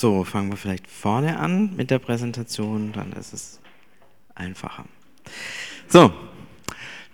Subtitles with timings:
[0.00, 3.58] So, fangen wir vielleicht vorne an mit der Präsentation, dann ist es
[4.36, 4.84] einfacher.
[5.88, 6.12] So,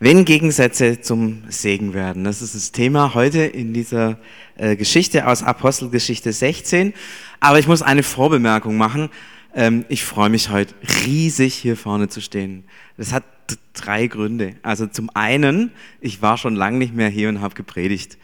[0.00, 4.18] wenn Gegensätze zum Segen werden, das ist das Thema heute in dieser
[4.58, 6.92] äh, Geschichte aus Apostelgeschichte 16.
[7.40, 9.08] Aber ich muss eine Vorbemerkung machen.
[9.54, 10.74] Ähm, ich freue mich heute
[11.06, 12.64] riesig hier vorne zu stehen.
[12.98, 13.24] Das hat
[13.72, 14.56] drei Gründe.
[14.62, 15.70] Also zum einen,
[16.02, 18.18] ich war schon lange nicht mehr hier und habe gepredigt.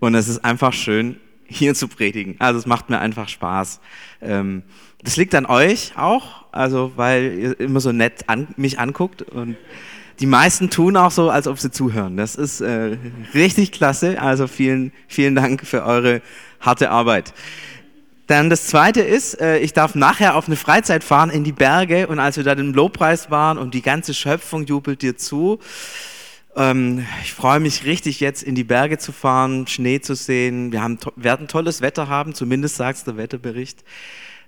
[0.00, 2.36] Und es ist einfach schön, hier zu predigen.
[2.38, 3.80] Also es macht mir einfach Spaß.
[4.22, 4.62] Ähm,
[5.02, 9.56] das liegt an euch auch, also weil ihr immer so nett an, mich anguckt und
[10.20, 12.16] die meisten tun auch so, als ob sie zuhören.
[12.16, 12.96] Das ist äh,
[13.34, 14.20] richtig klasse.
[14.20, 16.22] Also vielen, vielen Dank für eure
[16.60, 17.32] harte Arbeit.
[18.26, 22.08] Dann das zweite ist, äh, ich darf nachher auf eine Freizeit fahren in die Berge
[22.08, 25.60] und als wir da im Lobpreis waren und die ganze Schöpfung jubelt dir zu,
[26.58, 30.72] ähm, ich freue mich richtig jetzt in die Berge zu fahren, Schnee zu sehen.
[30.72, 33.84] Wir haben, werden tolles Wetter haben, zumindest sagt der Wetterbericht.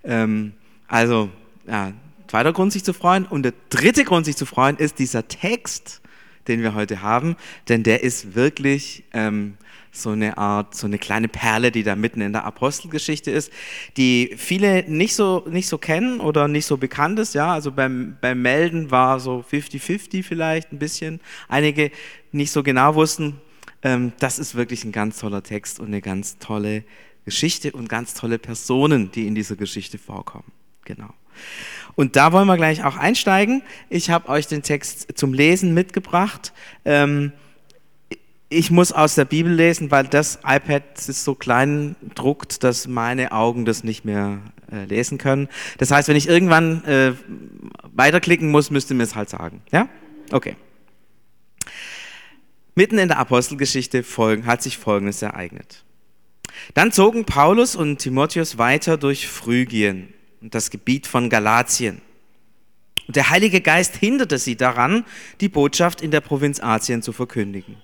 [0.03, 0.53] Ähm,
[0.89, 1.31] also,
[1.69, 1.93] ja,
[2.27, 3.27] zweiter Grund, sich zu freuen.
[3.27, 6.01] Und der dritte Grund, sich zu freuen, ist dieser Text,
[6.49, 7.37] den wir heute haben,
[7.69, 9.57] denn der ist wirklich ähm,
[9.93, 13.53] so eine Art, so eine kleine Perle, die da mitten in der Apostelgeschichte ist,
[13.97, 17.35] die viele nicht so, nicht so kennen oder nicht so bekannt ist.
[17.35, 21.21] Ja, also beim, beim Melden war so 50-50 vielleicht ein bisschen.
[21.49, 21.91] Einige
[22.33, 23.41] nicht so genau wussten.
[23.83, 26.85] Ähm, das ist wirklich ein ganz toller Text und eine ganz tolle
[27.25, 30.53] Geschichte und ganz tolle Personen, die in dieser Geschichte vorkommen.
[30.85, 31.11] Genau.
[31.95, 33.63] Und da wollen wir gleich auch einsteigen.
[33.89, 36.53] Ich habe euch den Text zum Lesen mitgebracht.
[36.85, 37.33] Ähm,
[38.53, 43.31] ich muss aus der Bibel lesen, weil das iPad ist so klein druckt, dass meine
[43.31, 44.41] Augen das nicht mehr
[44.73, 45.49] äh, lesen können.
[45.79, 47.13] Das heißt, wenn ich irgendwann äh,
[47.95, 49.63] weiterklicken muss, müsst ihr mir es halt sagen.
[49.71, 49.89] Ja?
[50.33, 50.57] Okay.
[52.75, 55.85] Mitten in der Apostelgeschichte folgen, hat sich Folgendes ereignet.
[56.75, 62.01] Dann zogen Paulus und Timotheus weiter durch Phrygien und das Gebiet von Galatien.
[63.07, 65.05] Und der Heilige Geist hinderte sie daran,
[65.41, 67.77] die Botschaft in der Provinz Asien zu verkündigen.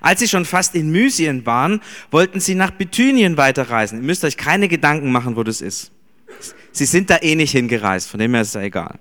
[0.00, 1.80] Als sie schon fast in Mysien waren,
[2.10, 4.00] wollten sie nach Bithynien weiterreisen.
[4.00, 5.90] Ihr müsst euch keine Gedanken machen, wo das ist.
[6.72, 8.98] Sie sind da eh nicht hingereist, von dem her ist es egal.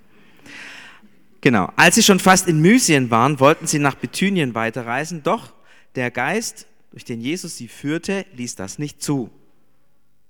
[1.41, 1.72] Genau.
[1.75, 5.53] Als sie schon fast in Mysien waren, wollten sie nach Bithynien weiterreisen, doch
[5.95, 9.29] der Geist, durch den Jesus sie führte, ließ das nicht zu.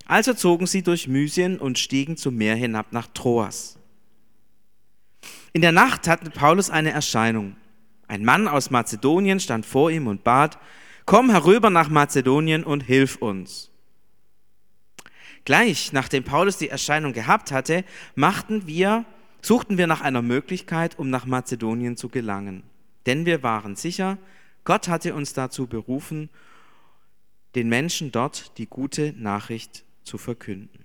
[0.06, 3.78] Also zogen sie durch Mysien und stiegen zum Meer hinab nach Troas.
[5.54, 7.56] In der Nacht hatte Paulus eine Erscheinung.
[8.10, 10.58] Ein Mann aus Mazedonien stand vor ihm und bat,
[11.06, 13.70] komm herüber nach Mazedonien und hilf uns.
[15.46, 19.06] Gleich nachdem Paulus die Erscheinung gehabt hatte, machten wir,
[19.44, 22.64] suchten wir nach einer Möglichkeit, um nach Mazedonien zu gelangen.
[23.06, 24.18] Denn wir waren sicher,
[24.64, 26.30] Gott hatte uns dazu berufen,
[27.54, 30.84] den Menschen dort die gute Nachricht zu verkünden.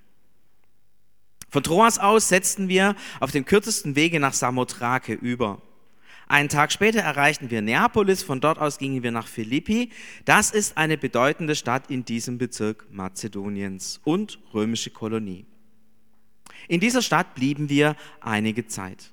[1.48, 5.62] Von Troas aus setzten wir auf dem kürzesten Wege nach Samothrake über.
[6.26, 9.90] Einen Tag später erreichten wir Neapolis, von dort aus gingen wir nach Philippi.
[10.24, 15.44] Das ist eine bedeutende Stadt in diesem Bezirk Mazedoniens und römische Kolonie.
[16.68, 19.12] In dieser Stadt blieben wir einige Zeit.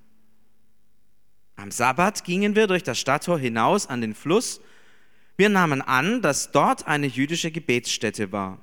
[1.58, 4.62] Am Sabbat gingen wir durch das Stadttor hinaus an den Fluss.
[5.38, 8.60] Wir nahmen an, dass dort eine jüdische Gebetsstätte war.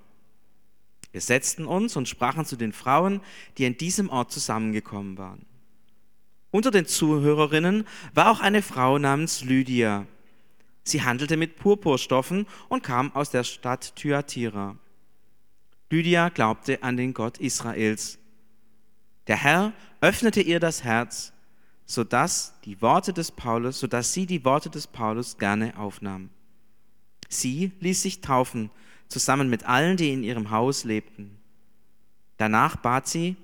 [1.13, 3.21] Wir setzten uns und sprachen zu den Frauen,
[3.57, 5.48] die an diesem Ort zusammengekommen waren.
[6.51, 10.07] Unter den Zuhörerinnen war auch eine Frau namens Lydia.
[10.83, 14.77] Sie handelte mit Purpurstoffen und kam aus der Stadt Thyatira.
[15.91, 18.19] Lydia glaubte an den Gott Israels.
[19.27, 21.33] Der Herr öffnete ihr das Herz,
[21.85, 26.31] sodass die Worte des Paulus, sodass sie die Worte des Paulus gerne aufnahm.
[27.29, 28.71] Sie ließ sich taufen,
[29.09, 31.39] zusammen mit allen, die in ihrem Haus lebten.
[32.39, 33.37] Danach bat sie,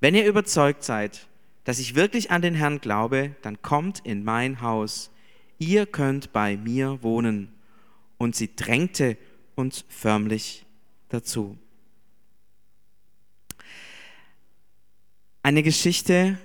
[0.00, 1.26] wenn ihr überzeugt seid,
[1.68, 5.10] dass ich wirklich an den Herrn glaube, dann kommt in mein Haus.
[5.58, 7.52] Ihr könnt bei mir wohnen.
[8.16, 9.18] Und sie drängte
[9.54, 10.64] uns förmlich
[11.10, 11.58] dazu.
[15.42, 16.38] Eine Geschichte,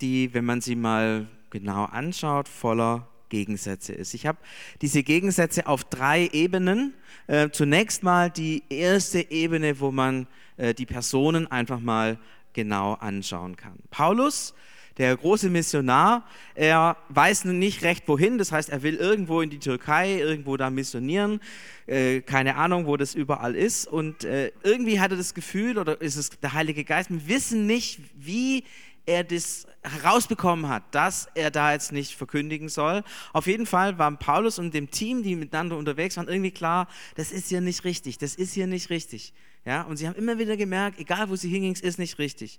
[0.00, 4.14] die, wenn man sie mal genau anschaut, voller Gegensätze ist.
[4.14, 4.38] Ich habe
[4.80, 6.94] diese Gegensätze auf drei Ebenen.
[7.26, 12.18] Äh, zunächst mal die erste Ebene, wo man äh, die Personen einfach mal
[12.52, 13.78] genau anschauen kann.
[13.90, 14.54] Paulus,
[14.98, 19.60] der große Missionar, er weiß nicht recht wohin, das heißt, er will irgendwo in die
[19.60, 21.40] Türkei, irgendwo da missionieren,
[21.86, 26.00] äh, keine Ahnung, wo das überall ist und äh, irgendwie hat er das Gefühl, oder
[26.00, 28.64] ist es der Heilige Geist, wir wissen nicht, wie
[29.06, 33.02] er das herausbekommen hat, dass er da jetzt nicht verkündigen soll.
[33.32, 37.32] Auf jeden Fall waren Paulus und dem Team, die miteinander unterwegs waren, irgendwie klar, das
[37.32, 39.32] ist hier nicht richtig, das ist hier nicht richtig.
[39.68, 42.58] Ja, und sie haben immer wieder gemerkt, egal wo sie hingingen, es ist nicht richtig.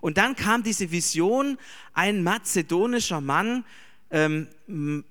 [0.00, 1.56] Und dann kam diese Vision,
[1.94, 3.64] ein mazedonischer Mann,
[4.10, 5.04] ähm, man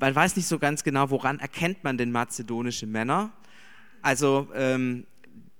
[0.00, 3.30] weiß nicht so ganz genau, woran erkennt man denn mazedonische Männer.
[4.00, 5.04] Also ähm,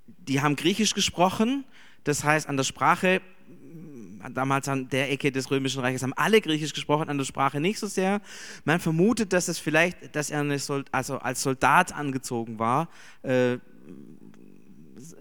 [0.07, 1.67] die haben Griechisch gesprochen,
[2.05, 3.21] das heißt an der Sprache,
[4.33, 7.79] damals an der Ecke des Römischen Reiches haben alle Griechisch gesprochen, an der Sprache nicht
[7.79, 8.23] so sehr.
[8.65, 12.89] Man vermutet, dass es vielleicht, dass er Sold also als Soldat angezogen war.
[13.23, 13.59] Äh,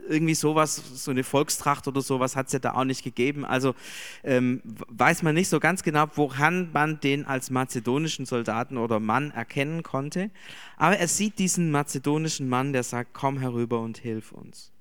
[0.07, 3.45] irgendwie sowas, so eine Volkstracht oder sowas hat es ja da auch nicht gegeben.
[3.45, 3.75] Also
[4.23, 9.31] ähm, weiß man nicht so ganz genau, woran man den als mazedonischen Soldaten oder Mann
[9.31, 10.31] erkennen konnte.
[10.77, 14.71] Aber er sieht diesen mazedonischen Mann, der sagt, komm herüber und hilf uns.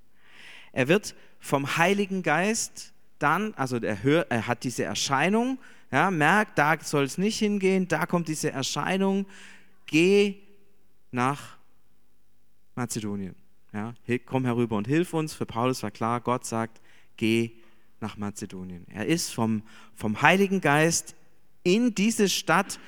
[0.71, 5.57] Er wird vom Heiligen Geist dann, also er, hört, er hat diese Erscheinung,
[5.91, 9.25] ja, merkt, da soll es nicht hingehen, da kommt diese Erscheinung,
[9.85, 10.35] geh
[11.11, 11.57] nach
[12.75, 13.35] Mazedonien.
[13.75, 13.93] Ja,
[14.25, 15.33] komm herüber und hilf uns.
[15.33, 16.79] Für Paulus war klar, Gott sagt,
[17.17, 17.51] geh
[17.99, 18.85] nach Mazedonien.
[18.87, 19.63] Er ist vom,
[19.95, 21.13] vom Heiligen Geist
[21.63, 22.79] in diese Stadt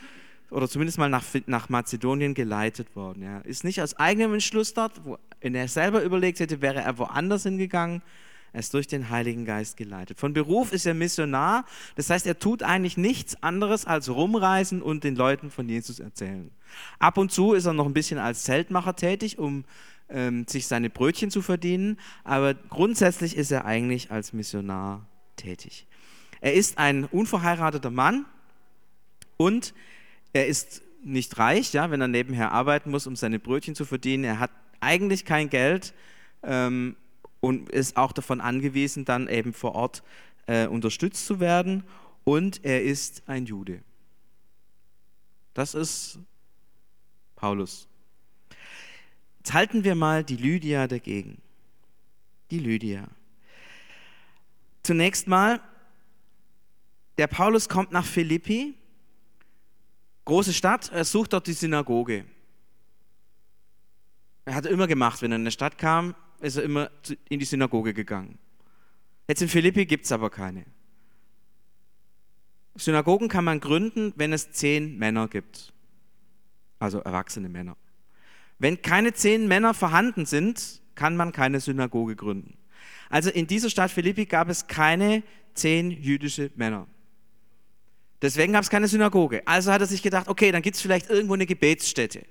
[0.49, 3.21] oder zumindest mal nach, nach Mazedonien geleitet worden.
[3.23, 6.97] Er ist nicht aus eigenem Entschluss dort, wo wenn er selber überlegt hätte, wäre er
[6.97, 8.01] woanders hingegangen.
[8.53, 10.17] Er ist durch den Heiligen Geist geleitet.
[10.17, 15.03] Von Beruf ist er Missionar, das heißt, er tut eigentlich nichts anderes als rumreisen und
[15.03, 16.49] den Leuten von Jesus erzählen.
[16.97, 19.65] Ab und zu ist er noch ein bisschen als Zeltmacher tätig, um
[20.09, 25.05] ähm, sich seine Brötchen zu verdienen, aber grundsätzlich ist er eigentlich als Missionar
[25.35, 25.87] tätig.
[26.41, 28.25] Er ist ein unverheirateter Mann
[29.37, 29.73] und
[30.33, 34.23] er ist nicht reich, ja, wenn er nebenher arbeiten muss, um seine Brötchen zu verdienen.
[34.23, 35.93] Er hat eigentlich kein Geld
[36.43, 36.95] ähm,
[37.39, 40.03] und ist auch davon angewiesen, dann eben vor Ort
[40.47, 41.83] äh, unterstützt zu werden.
[42.23, 43.81] Und er ist ein Jude.
[45.53, 46.19] Das ist
[47.35, 47.87] Paulus.
[49.47, 51.41] Jetzt halten wir mal die Lydia dagegen.
[52.51, 53.07] Die Lydia.
[54.83, 55.61] Zunächst mal,
[57.17, 58.73] der Paulus kommt nach Philippi,
[60.25, 62.25] große Stadt, er sucht dort die Synagoge.
[64.43, 66.91] Er hat er immer gemacht, wenn er in eine Stadt kam, ist er immer
[67.29, 68.37] in die Synagoge gegangen.
[69.29, 70.65] Jetzt in Philippi gibt es aber keine.
[72.75, 75.71] Synagogen kann man gründen, wenn es zehn Männer gibt.
[76.79, 77.77] Also erwachsene Männer.
[78.59, 82.57] Wenn keine zehn Männer vorhanden sind, kann man keine Synagoge gründen.
[83.09, 85.23] Also in dieser Stadt Philippi gab es keine
[85.53, 86.87] zehn jüdische Männer.
[88.21, 89.45] Deswegen gab es keine Synagoge.
[89.45, 92.25] Also hat er sich gedacht, okay, dann gibt es vielleicht irgendwo eine Gebetsstätte.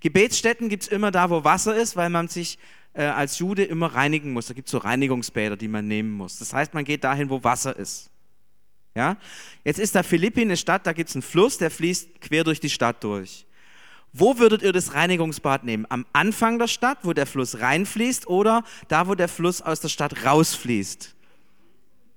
[0.00, 2.58] Gebetsstätten gibt es immer da, wo Wasser ist, weil man sich
[2.92, 4.46] äh, als Jude immer reinigen muss.
[4.46, 6.38] Da gibt es so Reinigungsbäder, die man nehmen muss.
[6.38, 8.10] Das heißt, man geht dahin, wo Wasser ist.
[8.94, 9.16] Ja?
[9.64, 12.60] Jetzt ist da Philippi eine Stadt, da gibt es einen Fluss, der fließt quer durch
[12.60, 13.46] die Stadt durch.
[14.12, 15.86] Wo würdet ihr das Reinigungsbad nehmen?
[15.88, 19.88] Am Anfang der Stadt, wo der Fluss reinfließt, oder da, wo der Fluss aus der
[19.88, 21.14] Stadt rausfließt?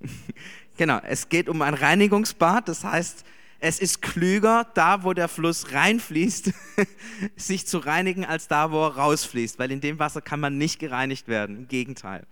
[0.77, 3.23] genau, es geht um ein Reinigungsbad, das heißt,
[3.59, 6.51] es ist klüger, da wo der Fluss reinfließt,
[7.37, 10.79] sich zu reinigen, als da wo er rausfließt, weil in dem Wasser kann man nicht
[10.79, 12.27] gereinigt werden, im Gegenteil.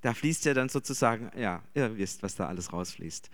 [0.00, 3.30] Da fließt ja dann sozusagen, ja, ihr wisst, was da alles rausfließt.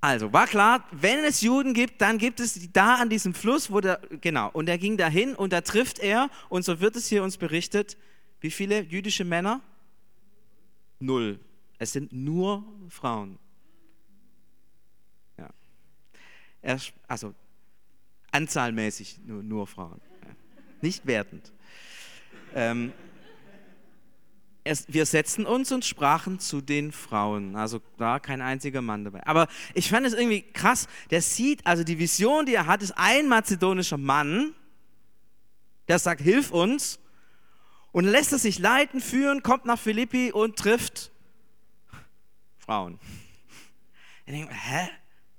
[0.00, 3.80] Also war klar, wenn es Juden gibt, dann gibt es da an diesem Fluss, wo
[3.80, 7.22] der, genau, und er ging dahin und da trifft er, und so wird es hier
[7.22, 7.98] uns berichtet,
[8.40, 9.60] wie viele jüdische Männer?
[11.00, 11.38] Null.
[11.78, 13.38] Es sind nur Frauen.
[15.36, 15.50] Ja.
[16.62, 17.34] Er, also
[18.32, 20.00] anzahlmäßig nur, nur Frauen.
[20.22, 20.30] Ja.
[20.80, 21.52] Nicht wertend.
[22.54, 22.92] Ähm,
[24.88, 27.56] wir setzten uns und sprachen zu den Frauen.
[27.56, 29.26] Also da kein einziger Mann dabei.
[29.26, 30.86] Aber ich fand es irgendwie krass.
[31.10, 34.54] Der sieht, also die Vision, die er hat, ist ein mazedonischer Mann,
[35.88, 36.98] der sagt, hilf uns.
[37.92, 41.10] Und lässt er sich leiten, führen, kommt nach Philippi und trifft
[42.58, 43.00] Frauen.
[44.26, 44.88] Ich denke, hä?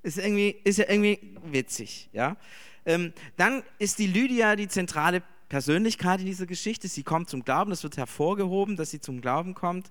[0.02, 2.10] Ist, irgendwie, ist ja irgendwie witzig.
[2.12, 2.36] Ja?
[2.84, 5.22] Ähm, dann ist die Lydia die zentrale
[5.52, 6.88] Persönlichkeit in dieser Geschichte.
[6.88, 9.90] Sie kommt zum Glauben, das wird hervorgehoben, dass sie zum Glauben kommt.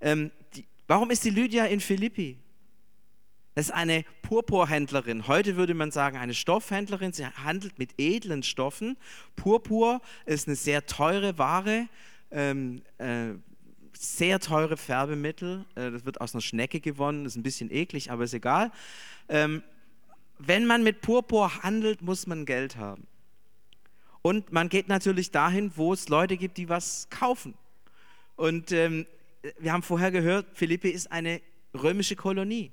[0.00, 2.38] Ähm, die, warum ist die Lydia in Philippi?
[3.56, 5.26] Das ist eine Purpurhändlerin.
[5.26, 7.12] Heute würde man sagen, eine Stoffhändlerin.
[7.12, 8.96] Sie handelt mit edlen Stoffen.
[9.34, 11.88] Purpur ist eine sehr teure Ware,
[12.30, 13.30] ähm, äh,
[13.98, 15.64] sehr teure Färbemittel.
[15.74, 17.24] Äh, das wird aus einer Schnecke gewonnen.
[17.24, 18.70] Das ist ein bisschen eklig, aber ist egal.
[19.28, 19.64] Ähm,
[20.38, 23.08] wenn man mit Purpur handelt, muss man Geld haben.
[24.22, 27.54] Und man geht natürlich dahin, wo es Leute gibt, die was kaufen.
[28.36, 29.06] Und ähm,
[29.58, 31.40] wir haben vorher gehört, Philippi ist eine
[31.74, 32.70] römische Kolonie.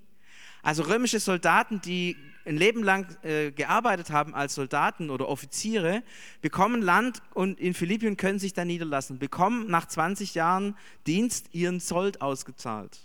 [0.62, 2.16] Also römische Soldaten, die
[2.46, 6.04] ein Leben lang äh, gearbeitet haben als Soldaten oder Offiziere,
[6.42, 10.76] bekommen Land und in Philippien können sich da niederlassen, bekommen nach 20 Jahren
[11.06, 13.00] Dienst ihren Sold ausgezahlt.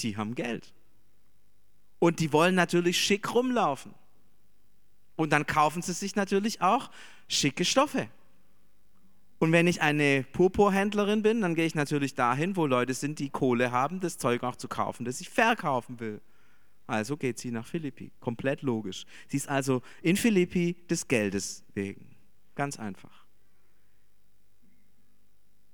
[0.00, 0.72] Die haben Geld.
[1.98, 3.94] Und die wollen natürlich schick rumlaufen.
[5.16, 6.90] Und dann kaufen sie sich natürlich auch
[7.28, 8.08] schicke Stoffe.
[9.38, 13.30] Und wenn ich eine Purpurhändlerin bin, dann gehe ich natürlich dahin, wo Leute sind, die
[13.30, 16.20] Kohle haben, das Zeug auch zu kaufen, das ich verkaufen will.
[16.86, 18.10] Also geht sie nach Philippi.
[18.20, 19.04] Komplett logisch.
[19.28, 22.14] Sie ist also in Philippi des Geldes wegen.
[22.54, 23.24] Ganz einfach.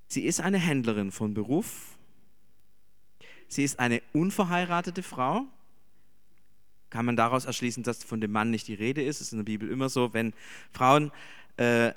[0.06, 1.96] Sie ist eine Händlerin von Beruf.
[3.48, 5.46] Sie ist eine unverheiratete Frau.
[6.90, 9.16] Kann man daraus erschließen, dass von dem Mann nicht die Rede ist?
[9.16, 10.34] Es ist in der Bibel immer so, wenn
[10.72, 11.12] Frauen
[11.56, 11.92] äh,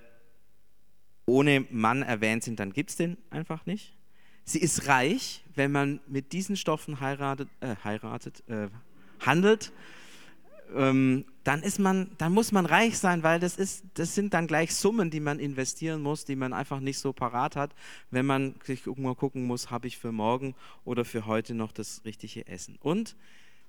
[1.26, 3.96] ohne Mann erwähnt sind, dann gibt es den einfach nicht.
[4.46, 8.68] Sie ist reich, wenn man mit diesen Stoffen heiratet, äh, heiratet äh,
[9.22, 9.72] handelt,
[10.76, 14.48] ähm, dann, ist man, dann muss man reich sein, weil das, ist, das sind dann
[14.48, 17.74] gleich Summen, die man investieren muss, die man einfach nicht so parat hat,
[18.12, 22.02] wenn man sich irgendwann gucken muss, habe ich für morgen oder für heute noch das
[22.06, 22.78] richtige Essen.
[22.82, 23.16] Und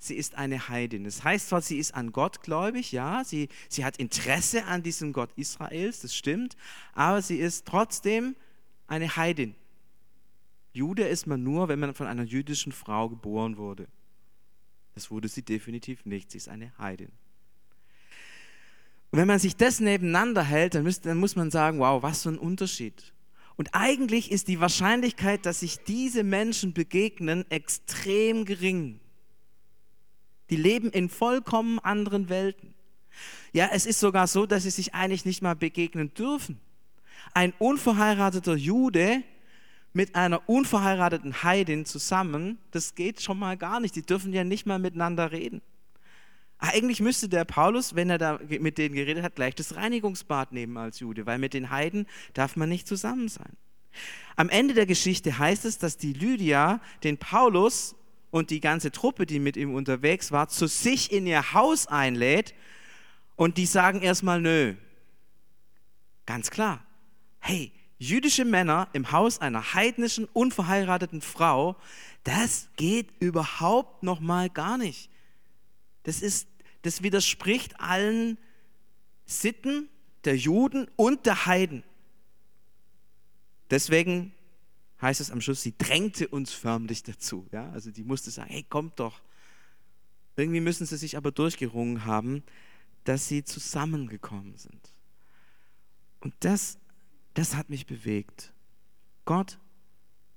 [0.05, 1.05] sie ist eine Heidin.
[1.05, 5.13] Das heißt zwar, sie ist an Gott gläubig, ja, sie, sie hat Interesse an diesem
[5.13, 6.57] Gott Israels, das stimmt,
[6.93, 8.37] aber sie ist trotzdem
[8.87, 9.55] eine Heidin.
[10.73, 13.87] Jude ist man nur, wenn man von einer jüdischen Frau geboren wurde.
[14.95, 17.11] Das wurde sie definitiv nicht, sie ist eine Heidin.
[19.11, 22.25] Und wenn man sich das nebeneinander hält, dann, müsst, dann muss man sagen, wow, was
[22.25, 23.13] für ein Unterschied.
[23.57, 28.99] Und eigentlich ist die Wahrscheinlichkeit, dass sich diese Menschen begegnen, extrem gering.
[30.55, 32.75] Die leben in vollkommen anderen Welten.
[33.53, 36.61] Ja, es ist sogar so, dass sie sich eigentlich nicht mal begegnen dürfen.
[37.33, 39.25] Ein unverheirateter Jude
[39.95, 43.97] mit einer unverheirateten Heidin zusammen, das geht schon mal gar nicht.
[43.97, 45.61] Die dürfen ja nicht mal miteinander reden.
[46.59, 50.77] Eigentlich müsste der Paulus, wenn er da mit denen geredet hat, gleich das Reinigungsbad nehmen
[50.77, 53.57] als Jude, weil mit den Heiden darf man nicht zusammen sein.
[54.37, 57.97] Am Ende der Geschichte heißt es, dass die Lydia den Paulus
[58.35, 62.53] und die ganze Truppe, die mit ihm unterwegs war, zu sich in ihr Haus einlädt
[63.37, 64.75] und die sagen erstmal nö.
[66.27, 66.85] Ganz klar.
[67.39, 71.77] Hey, jüdische Männer im Haus einer heidnischen, unverheirateten Frau,
[72.25, 75.11] das geht überhaupt noch mal gar nicht.
[76.03, 76.49] Das ist,
[76.83, 78.37] das widerspricht allen
[79.27, 79.89] Sitten
[80.25, 81.85] der Juden und der Heiden.
[83.71, 84.35] Deswegen
[85.05, 87.47] heißt es am Schluss, sie drängte uns förmlich dazu.
[87.53, 87.71] Ja?
[87.71, 89.21] Also die musste sagen, hey, kommt doch.
[90.35, 92.43] Irgendwie müssen sie sich aber durchgerungen haben,
[93.05, 94.93] dass sie zusammengekommen sind.
[96.21, 96.79] Und das,
[97.35, 98.53] das hat mich bewegt.
[99.27, 99.59] Gott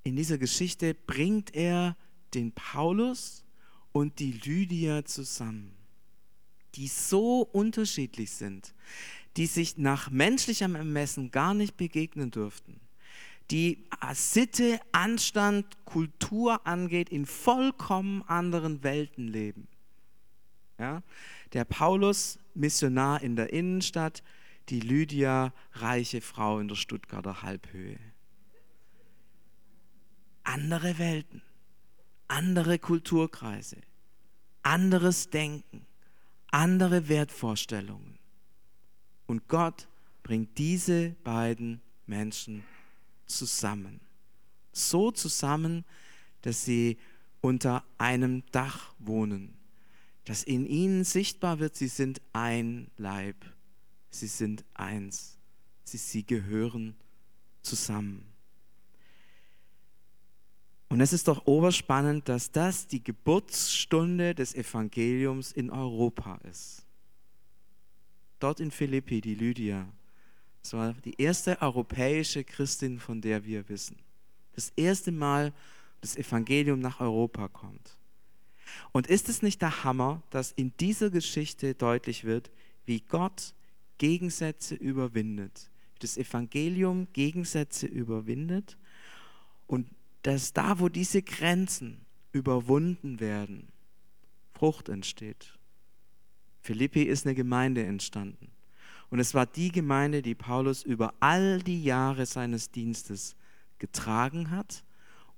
[0.04, 1.96] in dieser Geschichte bringt er
[2.34, 3.44] den Paulus
[3.92, 5.72] und die Lydia zusammen,
[6.74, 8.74] die so unterschiedlich sind,
[9.38, 12.80] die sich nach menschlichem Ermessen gar nicht begegnen dürften
[13.50, 19.68] die Sitte, Anstand, Kultur angeht, in vollkommen anderen Welten leben.
[20.78, 21.02] Ja?
[21.52, 24.22] Der Paulus, Missionar in der Innenstadt,
[24.68, 27.98] die Lydia, reiche Frau in der Stuttgarter Halbhöhe.
[30.44, 31.42] Andere Welten,
[32.28, 33.78] andere Kulturkreise,
[34.62, 35.86] anderes Denken,
[36.50, 38.18] andere Wertvorstellungen.
[39.26, 39.88] Und Gott
[40.22, 42.77] bringt diese beiden Menschen zusammen
[43.28, 44.00] zusammen.
[44.72, 45.84] So zusammen,
[46.42, 46.98] dass sie
[47.40, 49.54] unter einem Dach wohnen,
[50.24, 53.36] dass in ihnen sichtbar wird, sie sind ein Leib,
[54.10, 55.38] sie sind eins,
[55.84, 56.96] sie, sie gehören
[57.62, 58.26] zusammen.
[60.88, 66.86] Und es ist doch oberspannend, dass das die Geburtsstunde des Evangeliums in Europa ist.
[68.38, 69.86] Dort in Philippi, die Lydia,
[70.62, 73.96] es war die erste europäische Christin, von der wir wissen.
[74.54, 75.52] Das erste Mal
[76.00, 77.96] das Evangelium nach Europa kommt.
[78.92, 82.50] Und ist es nicht der Hammer, dass in dieser Geschichte deutlich wird,
[82.86, 83.54] wie Gott
[83.98, 88.76] Gegensätze überwindet, wie das Evangelium Gegensätze überwindet
[89.66, 89.88] und
[90.22, 92.00] dass da, wo diese Grenzen
[92.32, 93.68] überwunden werden,
[94.52, 95.54] Frucht entsteht.
[96.60, 98.50] Philippi ist eine Gemeinde entstanden.
[99.10, 103.36] Und es war die Gemeinde, die Paulus über all die Jahre seines Dienstes
[103.78, 104.84] getragen hat,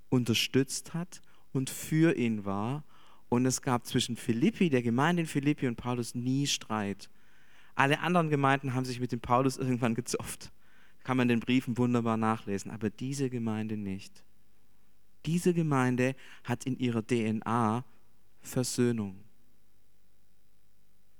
[0.08, 1.22] unterstützt hat
[1.52, 2.84] und für ihn war.
[3.28, 7.08] Und es gab zwischen Philippi, der Gemeinde in Philippi und Paulus nie Streit.
[7.76, 10.50] Alle anderen Gemeinden haben sich mit dem Paulus irgendwann gezofft.
[11.04, 14.24] Kann man den Briefen wunderbar nachlesen, aber diese Gemeinde nicht.
[15.26, 17.84] Diese Gemeinde hat in ihrer DNA
[18.42, 19.20] Versöhnung.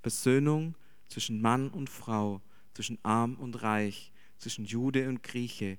[0.03, 0.75] Versöhnung
[1.11, 2.41] zwischen Mann und Frau,
[2.73, 5.79] zwischen arm und reich, zwischen Jude und Grieche,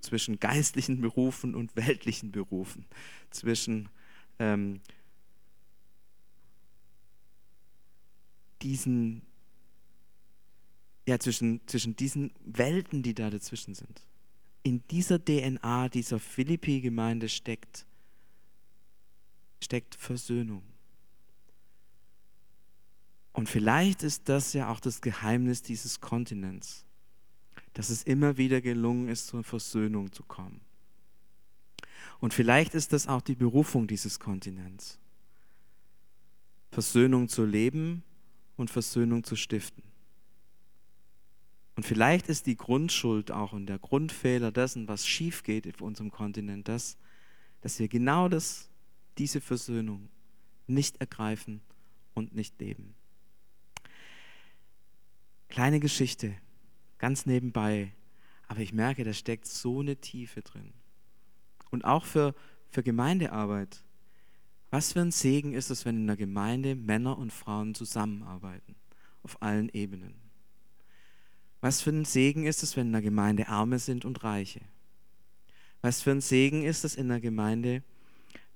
[0.00, 2.86] zwischen geistlichen Berufen und weltlichen Berufen,
[3.30, 3.88] zwischen
[4.38, 4.80] ähm,
[8.62, 9.22] diesen,
[11.06, 14.02] ja, zwischen, zwischen diesen Welten, die da dazwischen sind.
[14.62, 17.86] In dieser DNA dieser Philippi-Gemeinde steckt,
[19.62, 20.62] steckt Versöhnung.
[23.36, 26.86] Und vielleicht ist das ja auch das Geheimnis dieses Kontinents,
[27.74, 30.62] dass es immer wieder gelungen ist, zur Versöhnung zu kommen.
[32.18, 34.98] Und vielleicht ist das auch die Berufung dieses Kontinents,
[36.70, 38.02] Versöhnung zu leben
[38.56, 39.82] und Versöhnung zu stiften.
[41.74, 46.10] Und vielleicht ist die Grundschuld auch und der Grundfehler dessen, was schief geht auf unserem
[46.10, 46.96] Kontinent, das,
[47.60, 48.70] dass wir genau das,
[49.18, 50.08] diese Versöhnung
[50.66, 51.60] nicht ergreifen
[52.14, 52.94] und nicht leben.
[55.56, 56.34] Kleine Geschichte,
[56.98, 57.90] ganz nebenbei,
[58.46, 60.74] aber ich merke, da steckt so eine Tiefe drin.
[61.70, 62.34] Und auch für,
[62.68, 63.82] für Gemeindearbeit.
[64.68, 68.74] Was für ein Segen ist es, wenn in der Gemeinde Männer und Frauen zusammenarbeiten,
[69.22, 70.12] auf allen Ebenen.
[71.62, 74.60] Was für ein Segen ist es, wenn in der Gemeinde Arme sind und Reiche.
[75.80, 77.82] Was für ein Segen ist es in der Gemeinde,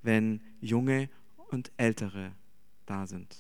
[0.03, 1.09] wenn Junge
[1.49, 2.33] und Ältere
[2.85, 3.39] da sind.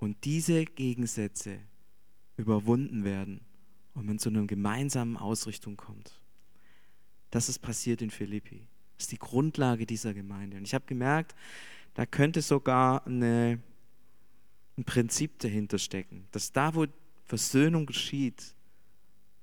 [0.00, 1.60] Und diese Gegensätze
[2.42, 3.40] überwunden werden
[3.94, 6.20] und man zu einer gemeinsamen Ausrichtung kommt.
[7.30, 8.66] Das ist passiert in Philippi.
[8.96, 10.56] Das ist die Grundlage dieser Gemeinde.
[10.58, 11.34] Und ich habe gemerkt,
[11.94, 13.58] da könnte sogar eine,
[14.76, 16.86] ein Prinzip dahinter stecken, dass da, wo
[17.24, 18.54] Versöhnung geschieht,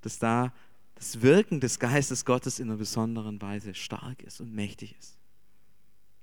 [0.01, 0.53] dass da
[0.95, 5.17] das Wirken des Geistes Gottes in einer besonderen Weise stark ist und mächtig ist.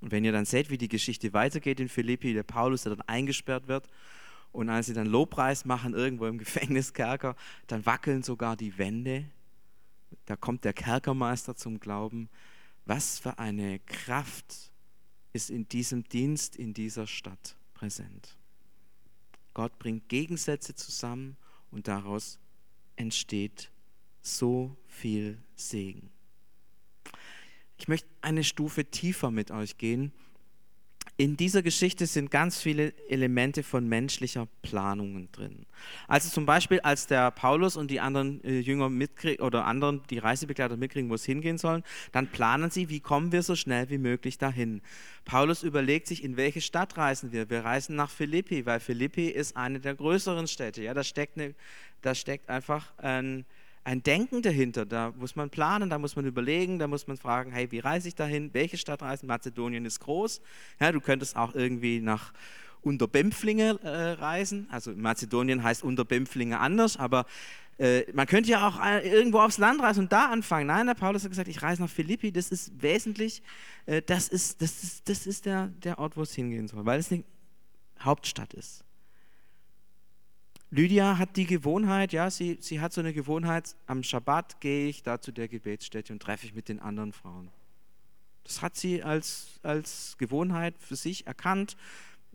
[0.01, 3.09] Und wenn ihr dann seht, wie die Geschichte weitergeht in Philippi, der Paulus, der dann
[3.09, 3.89] eingesperrt wird
[4.57, 9.27] und als sie dann Lobpreis machen irgendwo im Gefängniskerker, dann wackeln sogar die Wände.
[10.25, 12.31] Da kommt der Kerkermeister zum Glauben.
[12.87, 14.73] Was für eine Kraft
[15.35, 18.39] ist in diesem Dienst in dieser Stadt präsent.
[19.53, 21.37] Gott bringt Gegensätze zusammen
[21.71, 22.39] und daraus
[22.97, 23.71] entsteht
[24.23, 26.09] so viel Segen.
[27.77, 30.13] Ich möchte eine Stufe tiefer mit euch gehen
[31.19, 35.65] in dieser Geschichte sind ganz viele Elemente von menschlicher Planungen drin.
[36.09, 40.19] Also zum Beispiel, als der Paulus und die anderen äh, Jünger mitkriegen oder anderen, die
[40.19, 43.97] Reisebegleiter mitkriegen, wo es hingehen sollen, dann planen sie, wie kommen wir so schnell wie
[43.97, 44.83] möglich dahin.
[45.25, 47.49] Paulus überlegt sich, in welche Stadt reisen wir.
[47.49, 50.83] Wir reisen nach Philippi, weil Philippi ist eine der größeren Städte.
[50.83, 51.55] Ja, da steckt, eine,
[52.03, 53.47] da steckt einfach ein
[53.87, 54.85] ein Denken dahinter.
[54.85, 58.09] Da muss man planen, da muss man überlegen, da muss man fragen, hey, wie reise
[58.09, 58.53] ich dahin?
[58.53, 59.29] Welche Stadt reisen?
[59.29, 60.41] Mazedonien ist groß.
[60.81, 62.33] Ja, du könntest auch irgendwie nach
[62.83, 64.67] Unterbempflinge äh, reisen.
[64.71, 67.27] Also Mazedonien heißt Unterbempflinge anders, aber
[67.79, 70.67] äh, man könnte ja auch äh, irgendwo aufs Land reisen und da anfangen.
[70.67, 72.33] Nein, der Paulus hat gesagt, ich reise nach Philippi.
[72.33, 73.41] Das ist wesentlich,
[73.87, 76.99] äh, das ist, das ist, das ist der, der Ort, wo es hingehen soll, weil
[76.99, 77.23] es eine
[78.01, 78.86] Hauptstadt ist.
[80.77, 85.03] Lydia hat die Gewohnheit, ja, sie, sie hat so eine Gewohnheit, am Schabbat gehe ich
[85.03, 87.51] da zu der Gebetsstätte und treffe ich mit den anderen Frauen.
[88.45, 91.79] Das hat sie als, als Gewohnheit für sich erkannt,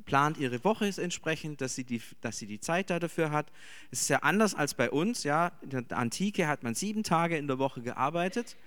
[0.06, 3.52] plant ihre Woche entsprechend, dass sie, die, dass sie die Zeit da dafür hat.
[3.92, 5.52] Es ist ja anders als bei uns, ja.
[5.62, 8.58] In der Antike hat man sieben Tage in der Woche gearbeitet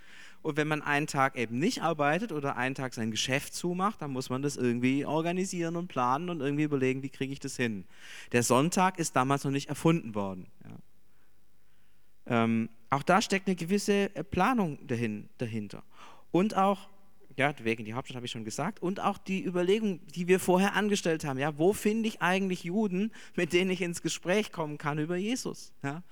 [0.45, 4.11] und wenn man einen Tag eben nicht arbeitet oder einen Tag sein Geschäft zumacht, dann
[4.11, 7.87] muss man das irgendwie organisieren und planen und irgendwie überlegen, wie kriege ich das hin.
[8.33, 10.47] Der Sonntag ist damals noch nicht erfunden worden.
[10.63, 12.45] Ja.
[12.45, 15.83] Ähm, auch da steckt eine gewisse äh, Planung dahin, dahinter.
[16.31, 16.91] Und auch,
[17.39, 20.75] ja, wegen die Hauptstadt habe ich schon gesagt, und auch die Überlegung, die wir vorher
[20.75, 24.99] angestellt haben, ja, wo finde ich eigentlich Juden, mit denen ich ins Gespräch kommen kann
[24.99, 25.73] über Jesus?
[25.83, 26.03] Ja.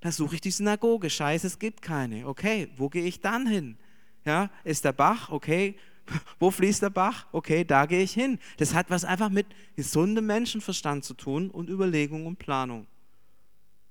[0.00, 1.10] Da suche ich die Synagoge.
[1.10, 2.26] Scheiße, es gibt keine.
[2.26, 3.76] Okay, wo gehe ich dann hin?
[4.24, 5.30] Ja, ist der Bach?
[5.30, 5.76] Okay,
[6.38, 7.26] wo fließt der Bach?
[7.32, 8.38] Okay, da gehe ich hin.
[8.56, 12.86] Das hat was einfach mit gesundem Menschenverstand zu tun und Überlegung und Planung.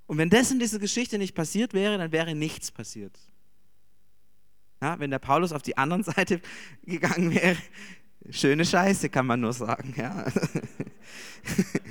[0.08, 3.18] Und wenn das in dieser Geschichte nicht passiert wäre, dann wäre nichts passiert.
[4.82, 6.42] Ja, wenn der Paulus auf die andere Seite
[6.84, 7.58] gegangen wäre,
[8.32, 9.94] schöne Scheiße, kann man nur sagen.
[9.96, 10.26] Ja.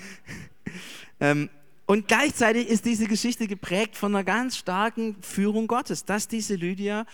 [1.21, 1.49] ähm,
[1.89, 7.07] und gleichzeitig ist diese Geschichte geprägt von einer ganz starken Führung Gottes, dass diese Lydia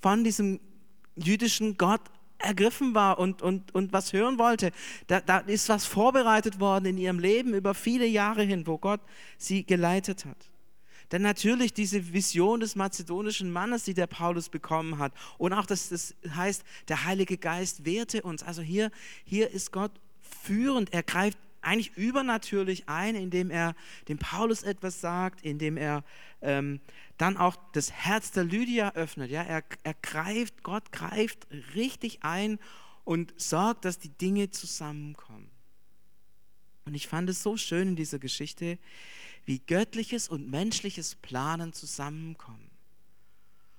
[0.00, 0.60] von diesem
[1.14, 2.00] jüdischen Gott
[2.38, 4.72] ergriffen war und, und, und was hören wollte.
[5.08, 9.02] Da, da ist was vorbereitet worden in ihrem Leben über viele Jahre hin, wo Gott
[9.36, 10.38] sie geleitet hat.
[11.10, 15.90] Denn natürlich diese Vision des mazedonischen Mannes, die der Paulus bekommen hat, und auch das,
[15.90, 18.42] das heißt, der Heilige Geist wehrte uns.
[18.42, 18.90] Also hier,
[19.26, 23.74] hier ist Gott führend, er greift eigentlich übernatürlich ein, indem er
[24.08, 26.04] dem Paulus etwas sagt, indem er
[26.40, 26.80] ähm,
[27.18, 29.30] dann auch das Herz der Lydia öffnet.
[29.30, 32.58] Ja, er, er greift, Gott greift richtig ein
[33.04, 35.50] und sorgt, dass die Dinge zusammenkommen.
[36.84, 38.78] Und ich fand es so schön in dieser Geschichte,
[39.44, 42.71] wie göttliches und menschliches Planen zusammenkommen.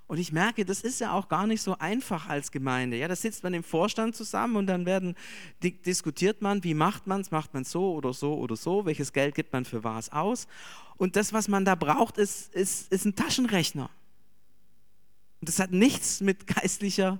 [0.07, 2.97] Und ich merke, das ist ja auch gar nicht so einfach als Gemeinde.
[2.97, 5.15] Ja, da sitzt man im Vorstand zusammen und dann werden
[5.61, 9.33] diskutiert man, wie macht man es, macht man so oder so oder so, welches Geld
[9.33, 10.47] gibt man für was aus.
[10.97, 13.89] Und das, was man da braucht, ist, ist, ist ein Taschenrechner.
[15.39, 17.19] Und das hat nichts mit geistlicher,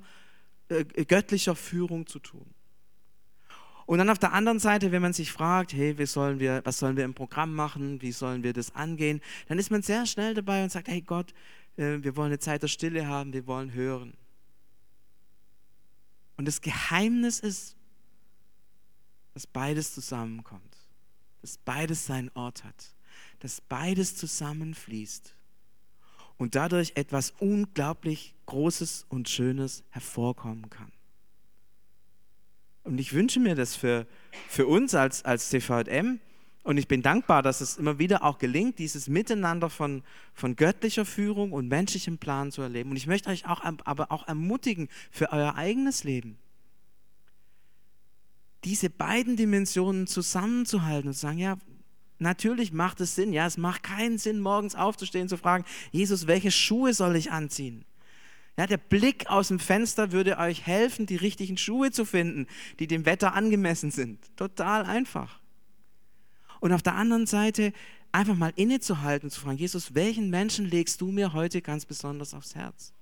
[0.70, 2.46] äh, göttlicher Führung zu tun.
[3.86, 6.80] Und dann auf der anderen Seite, wenn man sich fragt, hey, wie sollen wir, was
[6.80, 10.34] sollen wir im Programm machen, wie sollen wir das angehen, dann ist man sehr schnell
[10.34, 11.34] dabei und sagt, hey Gott, äh,
[11.76, 14.14] wir wollen eine Zeit der Stille haben, wir wollen hören.
[16.38, 17.76] Und das Geheimnis ist,
[19.34, 20.78] dass beides zusammenkommt,
[21.42, 22.94] dass beides seinen Ort hat,
[23.40, 25.36] dass beides zusammenfließt
[26.38, 30.92] und dadurch etwas unglaublich Großes und Schönes hervorkommen kann.
[32.84, 34.06] Und ich wünsche mir das für,
[34.50, 36.20] für uns als, als CVM,
[36.64, 40.02] und ich bin dankbar, dass es immer wieder auch gelingt, dieses Miteinander von,
[40.34, 42.92] von göttlicher Führung und menschlichem Plan zu erleben.
[42.92, 46.38] Und ich möchte euch auch, aber auch ermutigen für euer eigenes Leben,
[48.64, 51.58] diese beiden Dimensionen zusammenzuhalten und zu sagen, ja,
[52.20, 53.34] natürlich macht es Sinn.
[53.34, 57.30] Ja, es macht keinen Sinn, morgens aufzustehen und zu fragen, Jesus, welche Schuhe soll ich
[57.30, 57.84] anziehen?
[58.58, 62.48] Ja, der Blick aus dem Fenster würde euch helfen, die richtigen Schuhe zu finden,
[62.80, 64.20] die dem Wetter angemessen sind.
[64.38, 65.43] Total einfach.
[66.64, 67.74] Und auf der anderen Seite
[68.14, 72.56] einfach mal innezuhalten zu fragen, Jesus, welchen Menschen legst du mir heute ganz besonders aufs
[72.56, 72.94] Herz?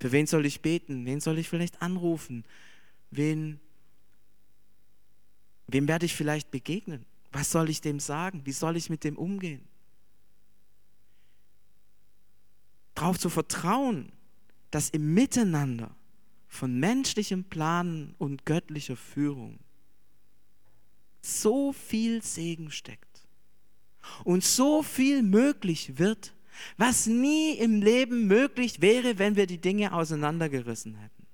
[0.00, 1.06] Für wen soll ich beten?
[1.06, 2.44] Wen soll ich vielleicht anrufen?
[3.12, 3.60] Wen,
[5.68, 7.06] wem werde ich vielleicht begegnen?
[7.30, 8.40] Was soll ich dem sagen?
[8.44, 9.62] Wie soll ich mit dem umgehen?
[12.96, 14.10] Darauf zu vertrauen,
[14.72, 15.94] dass im Miteinander
[16.48, 19.60] von menschlichem Planen und göttlicher Führung
[21.26, 23.26] so viel Segen steckt
[24.24, 26.34] und so viel möglich wird,
[26.76, 31.26] was nie im Leben möglich wäre, wenn wir die Dinge auseinandergerissen hätten.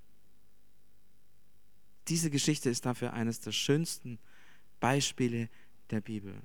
[2.07, 4.19] Diese Geschichte ist dafür eines der schönsten
[4.79, 5.49] Beispiele
[5.89, 6.41] der Bibel.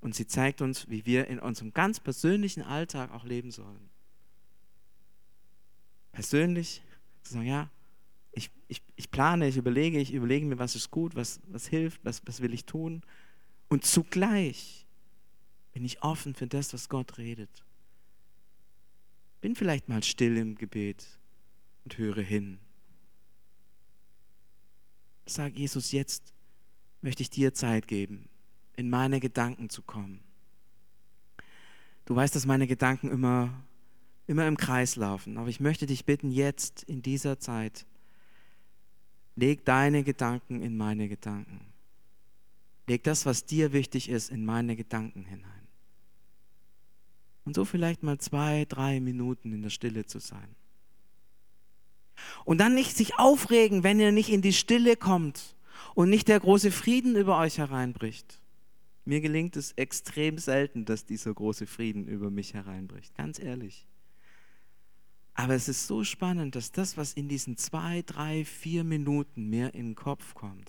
[0.00, 3.88] Und sie zeigt uns, wie wir in unserem ganz persönlichen Alltag auch leben sollen.
[6.12, 6.82] Persönlich
[7.22, 7.70] zu sagen, ja,
[8.32, 12.04] ich, ich, ich plane, ich überlege, ich überlege mir, was ist gut, was, was hilft,
[12.04, 13.02] was, was will ich tun.
[13.68, 14.86] Und zugleich
[15.72, 17.64] bin ich offen für das, was Gott redet.
[19.40, 21.06] Bin vielleicht mal still im Gebet
[21.84, 22.58] und höre hin.
[25.26, 26.32] Sag Jesus, jetzt
[27.02, 28.28] möchte ich dir Zeit geben,
[28.76, 30.20] in meine Gedanken zu kommen.
[32.06, 33.52] Du weißt, dass meine Gedanken immer,
[34.26, 37.86] immer im Kreis laufen, aber ich möchte dich bitten, jetzt in dieser Zeit
[39.38, 41.60] Leg deine Gedanken in meine Gedanken.
[42.88, 45.68] Leg das, was dir wichtig ist, in meine Gedanken hinein.
[47.44, 50.56] Und so vielleicht mal zwei, drei Minuten in der Stille zu sein.
[52.44, 55.54] Und dann nicht sich aufregen, wenn ihr nicht in die Stille kommt
[55.94, 58.40] und nicht der große Frieden über euch hereinbricht.
[59.04, 63.86] Mir gelingt es extrem selten, dass dieser große Frieden über mich hereinbricht, ganz ehrlich.
[65.38, 69.72] Aber es ist so spannend, dass das, was in diesen zwei, drei, vier Minuten mir
[69.72, 70.68] in den Kopf kommt,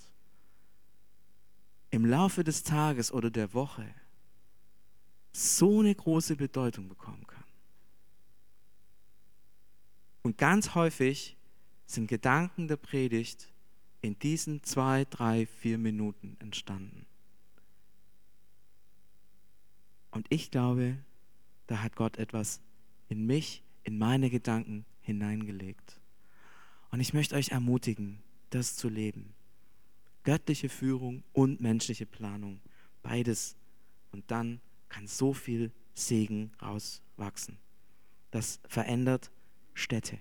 [1.90, 3.92] im Laufe des Tages oder der Woche
[5.34, 7.44] so eine große Bedeutung bekommen kann.
[10.22, 11.36] Und ganz häufig
[11.88, 13.52] sind Gedanken der Predigt
[14.02, 17.08] in diesen zwei, drei, vier Minuten entstanden.
[20.12, 21.00] Und ich glaube,
[21.66, 22.62] da hat Gott etwas
[23.08, 26.00] in mich in meine Gedanken hineingelegt.
[26.92, 29.34] Und ich möchte euch ermutigen, das zu leben.
[30.24, 32.60] Göttliche Führung und menschliche Planung,
[33.04, 33.56] beides.
[34.12, 37.58] Und dann kann so viel Segen rauswachsen.
[38.32, 39.32] Das verändert
[39.74, 40.20] Städte,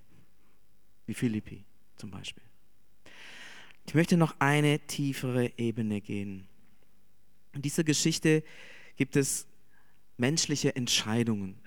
[1.07, 1.65] wie Philippi
[1.97, 2.45] zum Beispiel.
[3.87, 6.47] Ich möchte noch eine tiefere Ebene gehen.
[7.55, 8.45] In dieser Geschichte
[8.97, 9.47] gibt es
[10.19, 11.59] menschliche Entscheidungen.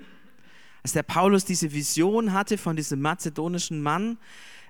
[0.84, 4.18] Als der Paulus diese Vision hatte von diesem mazedonischen Mann,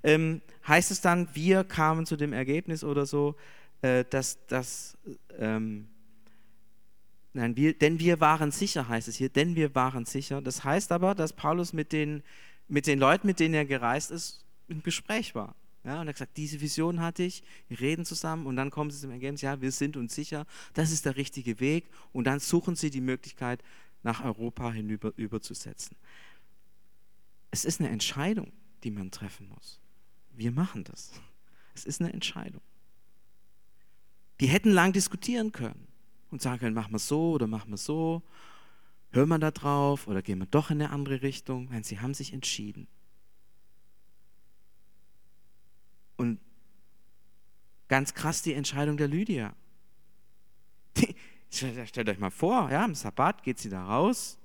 [0.03, 3.35] ähm, heißt es dann, wir kamen zu dem Ergebnis oder so,
[3.81, 4.97] äh, dass das,
[5.37, 5.87] ähm,
[7.33, 10.41] nein, wir, denn wir waren sicher, heißt es hier, denn wir waren sicher.
[10.41, 12.23] Das heißt aber, dass Paulus mit den,
[12.67, 15.55] mit den Leuten, mit denen er gereist ist, im Gespräch war.
[15.83, 18.91] Ja, und er hat gesagt, diese Vision hatte ich, wir reden zusammen und dann kommen
[18.91, 20.45] sie zum Ergebnis, ja, wir sind uns sicher,
[20.75, 23.63] das ist der richtige Weg und dann suchen sie die Möglichkeit,
[24.03, 25.95] nach Europa hinüber überzusetzen.
[27.51, 28.51] Es ist eine Entscheidung,
[28.83, 29.79] die man treffen muss.
[30.31, 31.11] Wir machen das.
[31.73, 32.61] Es ist eine Entscheidung.
[34.39, 35.87] Die hätten lang diskutieren können
[36.31, 38.23] und sagen können, machen wir so oder machen wir so.
[39.11, 41.67] Hören wir da drauf oder gehen wir doch in eine andere Richtung?
[41.69, 42.87] Nein, sie haben sich entschieden.
[46.15, 46.39] Und
[47.87, 49.53] ganz krass die Entscheidung der Lydia.
[51.51, 54.39] Stellt euch mal vor, ja, am Sabbat geht sie da raus,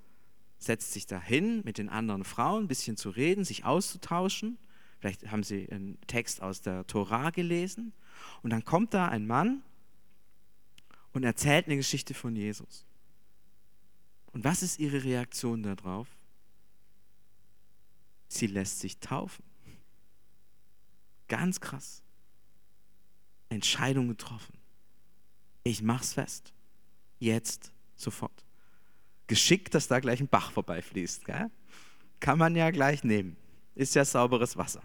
[0.59, 4.59] setzt sich da hin mit den anderen Frauen, ein bisschen zu reden, sich auszutauschen.
[4.99, 7.93] Vielleicht haben sie einen Text aus der Tora gelesen.
[8.43, 9.63] Und dann kommt da ein Mann
[11.13, 12.85] und erzählt eine Geschichte von Jesus.
[14.33, 16.09] Und was ist ihre Reaktion darauf?
[18.29, 19.45] Sie lässt sich taufen.
[21.29, 22.03] Ganz krass.
[23.49, 24.59] Entscheidung getroffen.
[25.63, 26.53] Ich mach's fest.
[27.19, 28.45] Jetzt, sofort.
[29.27, 31.25] Geschickt, dass da gleich ein Bach vorbeifließt.
[31.25, 31.51] Gell?
[32.21, 33.37] Kann man ja gleich nehmen.
[33.75, 34.83] Ist ja sauberes Wasser.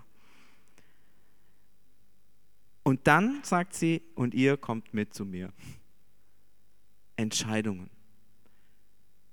[2.84, 5.54] Und dann sagt sie, und ihr kommt mit zu mir.
[7.16, 7.90] Entscheidungen.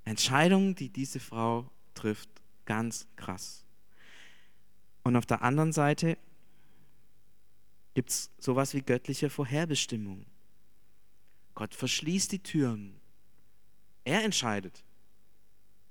[0.05, 2.29] Entscheidungen, die diese Frau trifft,
[2.67, 3.65] ganz krass.
[5.03, 6.19] Und auf der anderen Seite
[7.95, 10.27] gibt es sowas wie göttliche Vorherbestimmung.
[11.59, 12.95] Gott verschließt die Türen.
[14.05, 14.85] Er entscheidet.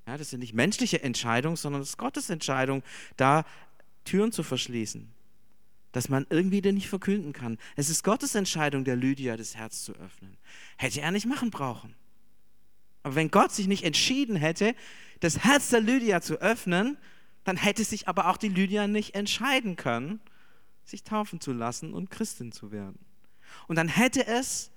[0.05, 2.83] Ja, das sind nicht menschliche Entscheidungen, sondern es ist Gottes Entscheidung,
[3.17, 3.43] da
[4.05, 5.11] Türen zu verschließen,
[5.91, 7.57] dass man irgendwie den nicht verkünden kann.
[7.75, 10.37] Es ist Gottes Entscheidung, der Lydia das Herz zu öffnen.
[10.77, 11.95] Hätte er nicht machen brauchen.
[13.03, 14.73] Aber wenn Gott sich nicht entschieden hätte,
[15.19, 16.97] das Herz der Lydia zu öffnen,
[17.43, 20.21] dann hätte sich aber auch die Lydia nicht entscheiden können,
[20.85, 22.99] sich taufen zu lassen und Christin zu werden.
[23.67, 24.71] Und dann hätte es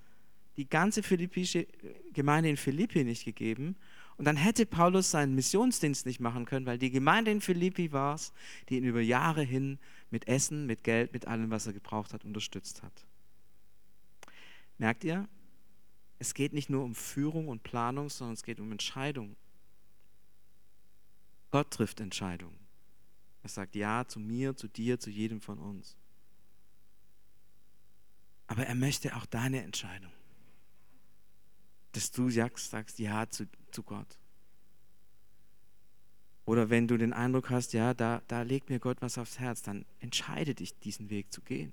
[0.57, 1.67] die ganze philippische
[2.13, 3.77] Gemeinde in Philippi nicht gegeben.
[4.17, 8.17] Und dann hätte Paulus seinen Missionsdienst nicht machen können, weil die Gemeinde in Philippi war
[8.17, 8.33] es,
[8.69, 9.79] die ihn über Jahre hin
[10.11, 13.07] mit Essen, mit Geld, mit allem, was er gebraucht hat, unterstützt hat.
[14.77, 15.29] Merkt ihr?
[16.19, 19.37] Es geht nicht nur um Führung und Planung, sondern es geht um Entscheidung.
[21.51, 22.59] Gott trifft Entscheidungen.
[23.43, 25.97] Er sagt Ja zu mir, zu dir, zu jedem von uns.
[28.47, 30.13] Aber er möchte auch deine Entscheidung.
[31.92, 34.18] Dass du sagst, sagst Ja zu, zu Gott.
[36.44, 39.62] Oder wenn du den Eindruck hast, ja, da, da legt mir Gott was aufs Herz,
[39.62, 41.72] dann entscheide dich, diesen Weg zu gehen.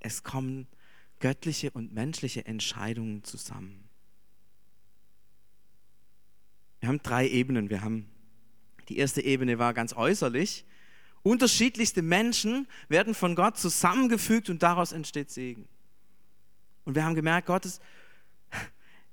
[0.00, 0.66] Es kommen
[1.20, 3.88] göttliche und menschliche Entscheidungen zusammen.
[6.80, 7.68] Wir haben drei Ebenen.
[7.70, 8.10] Wir haben
[8.88, 10.64] die erste Ebene war ganz äußerlich.
[11.22, 15.68] Unterschiedlichste Menschen werden von Gott zusammengefügt und daraus entsteht Segen.
[16.90, 17.80] Und wir haben gemerkt, Gottes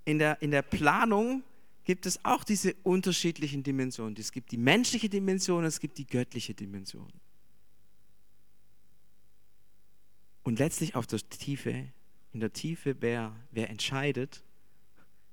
[0.04, 1.44] in der, in der Planung
[1.84, 4.16] gibt es auch diese unterschiedlichen Dimensionen.
[4.18, 7.08] Es gibt die menschliche Dimension, es gibt die göttliche Dimension.
[10.42, 11.86] Und letztlich auf der Tiefe,
[12.34, 14.42] in der Tiefe, wer, wer entscheidet,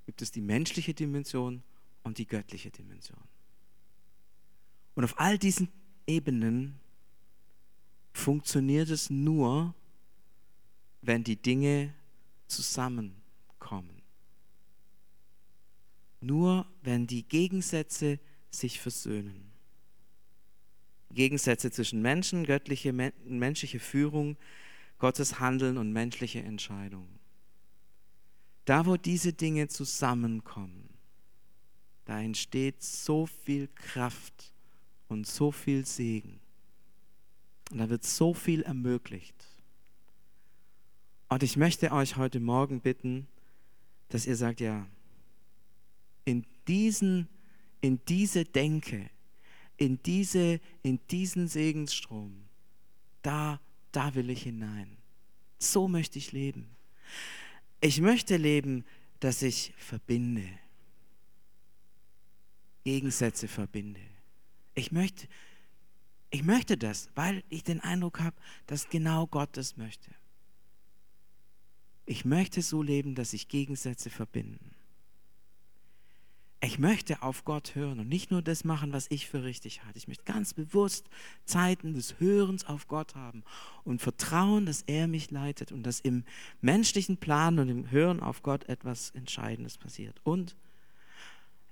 [0.05, 1.63] gibt es die menschliche Dimension
[2.03, 3.25] und die göttliche Dimension.
[4.95, 5.71] Und auf all diesen
[6.07, 6.79] Ebenen
[8.13, 9.75] funktioniert es nur,
[11.01, 11.95] wenn die Dinge
[12.47, 14.03] zusammenkommen.
[16.21, 18.19] Nur wenn die Gegensätze
[18.51, 19.53] sich versöhnen.
[21.11, 24.37] Gegensätze zwischen Menschen, göttliche, menschliche Führung,
[24.99, 27.09] Gottes Handeln und menschliche Entscheidung.
[28.65, 30.89] Da, wo diese Dinge zusammenkommen,
[32.05, 34.53] da entsteht so viel Kraft
[35.09, 36.41] und so viel Segen.
[37.71, 39.35] Und da wird so viel ermöglicht.
[41.35, 43.27] Und ich möchte euch heute Morgen bitten,
[44.09, 44.87] dass ihr sagt, ja,
[46.25, 47.29] in diesen,
[47.81, 49.11] in diese Denke,
[49.77, 52.45] in diese, in diesen Segensstrom,
[53.23, 54.97] da, da will ich hinein.
[55.59, 56.69] So möchte ich leben.
[57.81, 58.85] Ich möchte leben,
[59.19, 60.49] dass ich verbinde.
[62.85, 64.01] Gegensätze verbinde.
[64.77, 65.27] Ich möchte,
[66.31, 68.37] ich möchte das, weil ich den Eindruck habe,
[68.69, 70.15] dass genau Gott das möchte.
[72.07, 74.75] Ich möchte so leben, dass sich Gegensätze verbinden.
[76.65, 79.99] Ich möchte auf Gott hören und nicht nur das machen, was ich für richtig halte.
[79.99, 81.11] Ich möchte ganz bewusst
[81.45, 83.45] Zeiten des Hörens auf Gott haben
[83.85, 86.25] und vertrauen, dass er mich leitet und dass im
[86.63, 90.21] menschlichen Plan und im Hören auf Gott etwas Entscheidendes passiert.
[90.25, 90.57] Und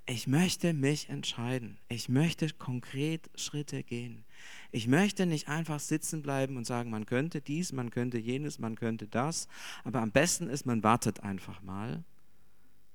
[0.05, 1.77] Ich möchte mich entscheiden.
[1.87, 4.25] Ich möchte konkret Schritte gehen.
[4.71, 8.75] Ich möchte nicht einfach sitzen bleiben und sagen, man könnte dies, man könnte jenes, man
[8.75, 9.47] könnte das.
[9.85, 12.03] Aber am besten ist, man wartet einfach mal.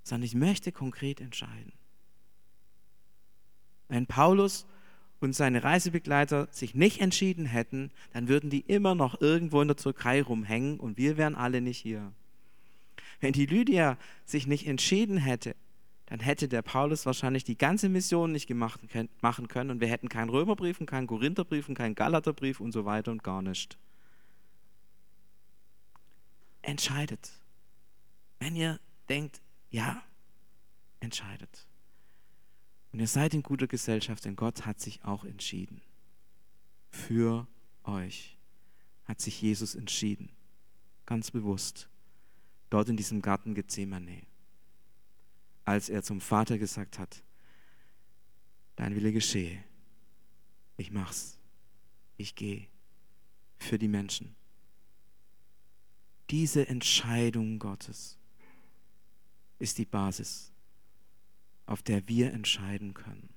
[0.02, 1.72] Sondern ich möchte konkret entscheiden.
[3.88, 4.66] Wenn Paulus
[5.20, 9.78] und seine Reisebegleiter sich nicht entschieden hätten, dann würden die immer noch irgendwo in der
[9.78, 12.12] Türkei rumhängen und wir wären alle nicht hier.
[13.20, 15.56] Wenn die Lydia sich nicht entschieden hätte,
[16.08, 18.80] dann hätte der Paulus wahrscheinlich die ganze Mission nicht gemacht,
[19.20, 22.86] machen können und wir hätten keinen Römerbrief und keinen Korintherbrief und keinen Galaterbrief und so
[22.86, 23.76] weiter und gar nicht.
[26.62, 27.30] Entscheidet.
[28.38, 30.02] Wenn ihr denkt, ja,
[31.00, 31.66] entscheidet.
[32.90, 35.82] Und ihr seid in guter Gesellschaft, denn Gott hat sich auch entschieden.
[36.88, 37.46] Für
[37.84, 38.38] euch
[39.04, 40.30] hat sich Jesus entschieden.
[41.04, 41.90] Ganz bewusst.
[42.70, 44.22] Dort in diesem Garten Gethsemane
[45.68, 47.22] als er zum Vater gesagt hat,
[48.76, 49.62] dein Wille geschehe,
[50.78, 51.38] ich mach's,
[52.16, 52.68] ich gehe
[53.58, 54.34] für die Menschen.
[56.30, 58.16] Diese Entscheidung Gottes
[59.58, 60.54] ist die Basis,
[61.66, 63.28] auf der wir entscheiden können.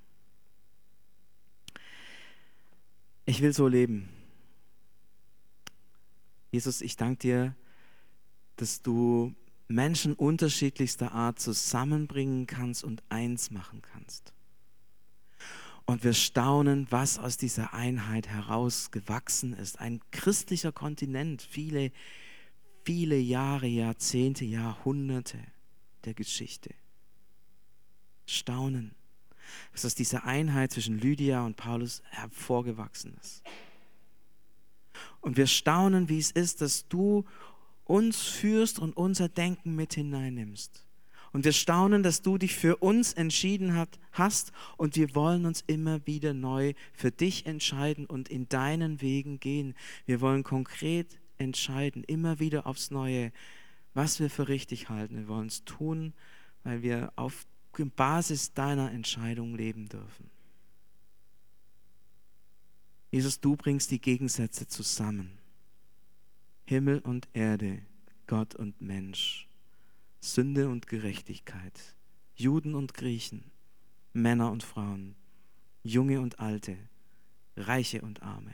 [3.25, 4.07] Ich will so leben.
[6.49, 7.55] Jesus, ich danke dir,
[8.55, 9.35] dass du
[9.71, 14.33] Menschen unterschiedlichster Art zusammenbringen kannst und eins machen kannst.
[15.85, 19.79] Und wir staunen, was aus dieser Einheit heraus gewachsen ist.
[19.79, 21.91] Ein christlicher Kontinent, viele,
[22.85, 25.39] viele Jahre, Jahrzehnte, Jahrhunderte
[26.05, 26.73] der Geschichte.
[28.25, 28.95] Staunen,
[29.73, 33.43] was aus dieser Einheit zwischen Lydia und Paulus hervorgewachsen ist.
[35.19, 37.25] Und wir staunen, wie es ist, dass du
[37.85, 40.85] uns führst und unser Denken mit hineinnimmst.
[41.33, 46.05] Und wir staunen, dass du dich für uns entschieden hast und wir wollen uns immer
[46.05, 49.73] wieder neu für dich entscheiden und in deinen Wegen gehen.
[50.05, 53.31] Wir wollen konkret entscheiden, immer wieder aufs Neue,
[53.93, 55.15] was wir für richtig halten.
[55.15, 56.13] Wir wollen es tun,
[56.63, 57.45] weil wir auf
[57.95, 60.29] Basis deiner Entscheidung leben dürfen.
[63.09, 65.40] Jesus, du bringst die Gegensätze zusammen.
[66.71, 67.81] Himmel und Erde,
[68.27, 69.49] Gott und Mensch,
[70.21, 71.97] Sünde und Gerechtigkeit,
[72.33, 73.51] Juden und Griechen,
[74.13, 75.15] Männer und Frauen,
[75.83, 76.77] Junge und Alte,
[77.57, 78.53] Reiche und Arme,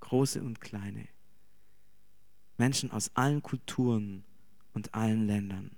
[0.00, 1.06] Große und Kleine,
[2.58, 4.24] Menschen aus allen Kulturen
[4.74, 5.70] und allen Ländern.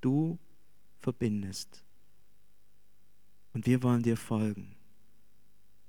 [0.00, 0.38] Du
[1.00, 1.82] verbindest.
[3.52, 4.76] Und wir wollen dir folgen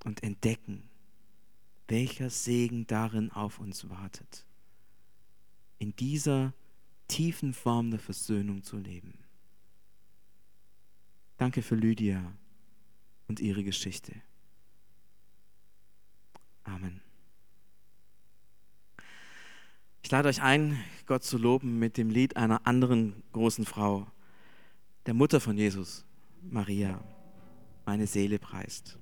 [0.04, 0.90] und entdecken,
[1.88, 4.48] welcher Segen darin auf uns wartet
[5.80, 6.54] in dieser
[7.08, 9.18] tiefen Form der Versöhnung zu leben.
[11.38, 12.34] Danke für Lydia
[13.28, 14.14] und ihre Geschichte.
[16.64, 17.02] Amen.
[20.04, 24.08] Ich lade euch ein, Gott zu loben mit dem Lied einer anderen großen Frau,
[25.06, 26.06] der Mutter von Jesus,
[26.42, 27.04] Maria.
[27.86, 28.98] Meine Seele preist.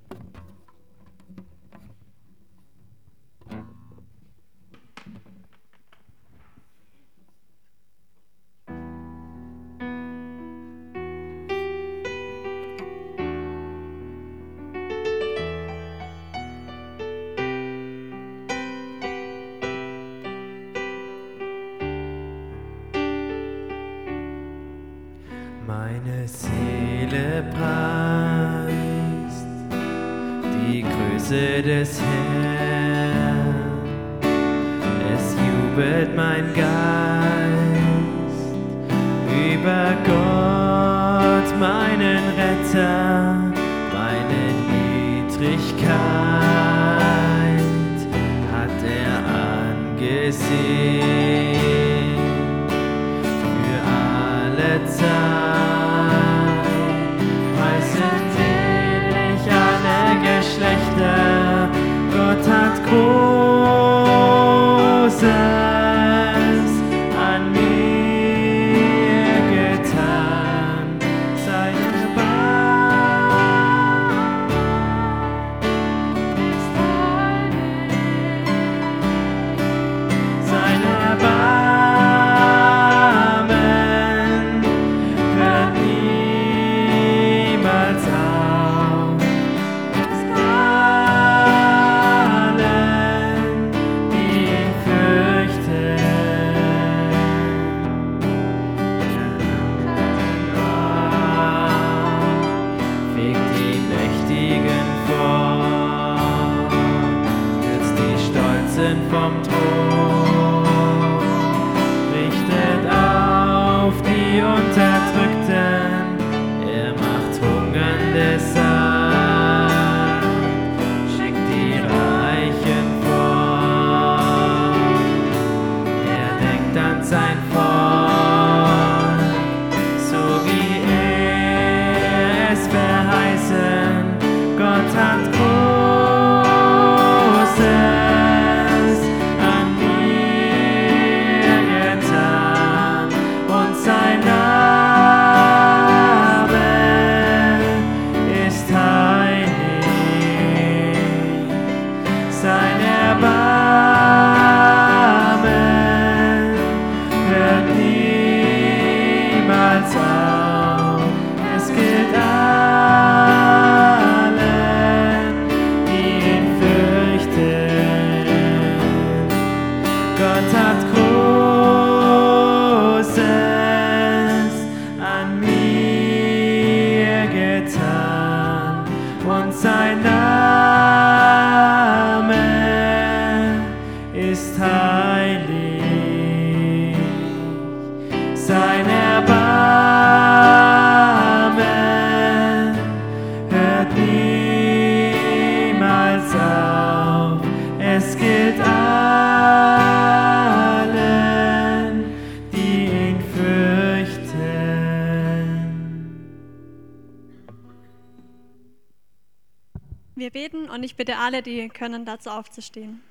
[211.22, 213.02] Alle, die können, dazu aufzustehen.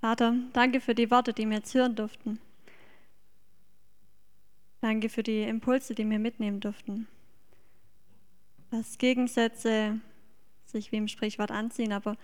[0.00, 2.38] Vater, danke für die Worte, die wir jetzt hören durften.
[4.82, 7.08] Danke für die Impulse, die wir mitnehmen durften.
[8.70, 9.98] Dass Gegensätze
[10.66, 12.18] sich wie im Sprichwort anziehen, aber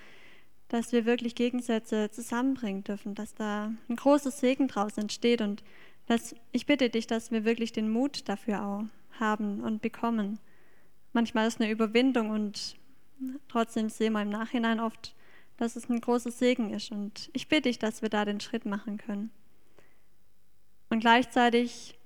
[0.69, 5.65] dass wir wirklich Gegensätze zusammenbringen dürfen, dass da ein großer Segen draus entsteht und
[6.07, 8.85] dass ich bitte dich, dass wir wirklich den Mut dafür auch
[9.19, 10.39] haben und bekommen.
[11.13, 12.77] Manchmal ist eine Überwindung und
[13.49, 15.15] trotzdem sehen wir im Nachhinein oft,
[15.57, 16.91] dass es ein großer Segen ist.
[16.91, 19.31] Und ich bitte dich, dass wir da den Schritt machen können.
[20.89, 21.99] Und gleichzeitig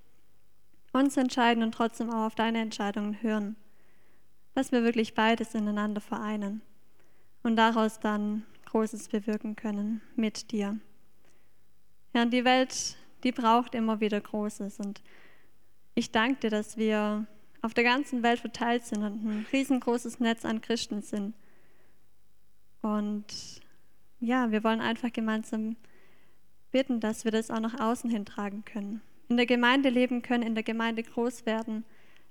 [0.93, 3.57] uns entscheiden und trotzdem auch auf deine Entscheidungen hören.
[4.55, 6.63] Dass wir wirklich beides ineinander vereinen
[7.43, 10.79] und daraus dann Großes bewirken können mit dir.
[12.13, 14.79] Ja, und die Welt, die braucht immer wieder Großes.
[14.81, 15.03] Und
[15.95, 17.27] ich danke dir, dass wir
[17.63, 21.35] auf der ganzen Welt verteilt sind und ein riesengroßes Netz an Christen sind.
[22.83, 23.25] Und
[24.21, 25.77] ja, wir wollen einfach gemeinsam
[26.73, 29.01] bitten, dass wir das auch nach außen hin tragen können.
[29.29, 31.85] In der Gemeinde leben können, in der Gemeinde groß werden,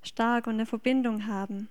[0.04, 1.70] stark und eine Verbindung haben.